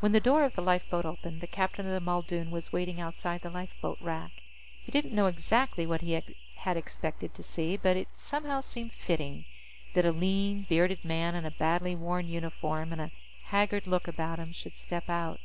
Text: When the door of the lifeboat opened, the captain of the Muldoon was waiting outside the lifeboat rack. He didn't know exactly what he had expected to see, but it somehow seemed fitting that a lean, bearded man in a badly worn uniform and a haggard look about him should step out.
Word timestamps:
When 0.00 0.12
the 0.12 0.20
door 0.24 0.44
of 0.46 0.54
the 0.54 0.62
lifeboat 0.62 1.04
opened, 1.04 1.42
the 1.42 1.46
captain 1.46 1.84
of 1.84 1.92
the 1.92 2.00
Muldoon 2.00 2.50
was 2.50 2.72
waiting 2.72 2.98
outside 2.98 3.42
the 3.42 3.50
lifeboat 3.50 3.98
rack. 4.00 4.30
He 4.82 4.90
didn't 4.90 5.12
know 5.14 5.26
exactly 5.26 5.86
what 5.86 6.00
he 6.00 6.12
had 6.54 6.76
expected 6.78 7.34
to 7.34 7.42
see, 7.42 7.76
but 7.76 7.98
it 7.98 8.08
somehow 8.14 8.62
seemed 8.62 8.94
fitting 8.94 9.44
that 9.92 10.06
a 10.06 10.12
lean, 10.12 10.62
bearded 10.66 11.04
man 11.04 11.34
in 11.34 11.44
a 11.44 11.50
badly 11.50 11.94
worn 11.94 12.26
uniform 12.26 12.90
and 12.90 13.02
a 13.02 13.12
haggard 13.42 13.86
look 13.86 14.08
about 14.08 14.38
him 14.38 14.50
should 14.50 14.76
step 14.76 15.10
out. 15.10 15.40